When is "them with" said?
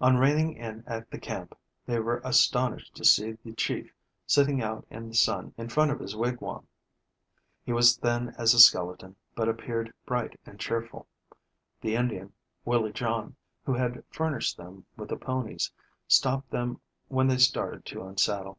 14.56-15.08